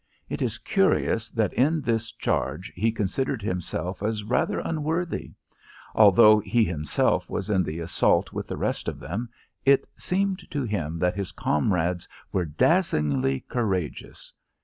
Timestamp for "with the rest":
8.33-8.87